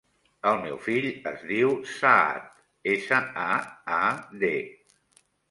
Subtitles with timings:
[0.51, 2.49] El meu fill es diu Saad:
[2.95, 3.61] essa, a,
[4.01, 4.03] a,
[4.47, 4.53] de.